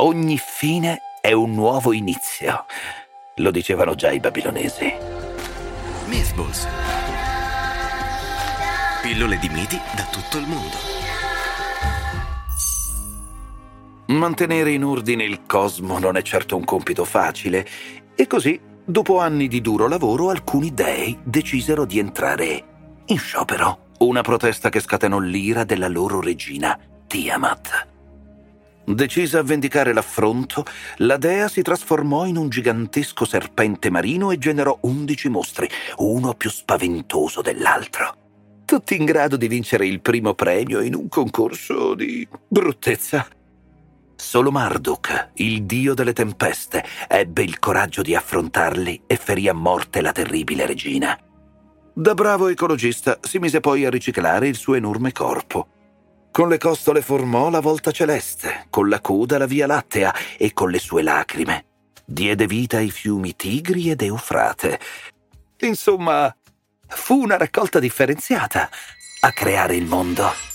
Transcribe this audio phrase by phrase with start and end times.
[0.00, 2.66] Ogni fine è un nuovo inizio.
[3.38, 4.94] Lo dicevano già i babilonesi.
[6.06, 6.68] Mythballs.
[9.02, 10.76] Pillole di miti da tutto il mondo.
[14.06, 17.66] Mantenere in ordine il cosmo non è certo un compito facile
[18.14, 23.86] e così, dopo anni di duro lavoro, alcuni dei decisero di entrare in sciopero.
[23.98, 26.78] Una protesta che scatenò l'ira della loro regina,
[27.08, 27.96] Tiamat.
[28.88, 30.64] Decisa a vendicare l'affronto,
[30.98, 35.68] la dea si trasformò in un gigantesco serpente marino e generò undici mostri,
[35.98, 38.16] uno più spaventoso dell'altro.
[38.64, 43.26] Tutti in grado di vincere il primo premio in un concorso di bruttezza.
[44.16, 50.00] Solo Marduk, il dio delle tempeste, ebbe il coraggio di affrontarli e ferì a morte
[50.00, 51.18] la terribile regina.
[51.92, 55.68] Da bravo ecologista si mise poi a riciclare il suo enorme corpo.
[56.38, 60.70] Con le costole formò la volta celeste, con la coda la via lattea e con
[60.70, 61.64] le sue lacrime
[62.04, 64.78] diede vita ai fiumi Tigri ed Eufrate.
[65.62, 66.32] Insomma,
[66.86, 68.70] fu una raccolta differenziata
[69.18, 70.47] a creare il mondo.